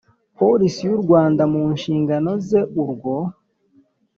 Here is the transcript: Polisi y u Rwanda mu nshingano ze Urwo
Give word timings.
Polisi 0.37 0.81
y 0.89 0.93
u 0.95 0.99
Rwanda 1.03 1.43
mu 1.53 1.61
nshingano 1.75 2.31
ze 2.47 2.59
Urwo 2.81 3.15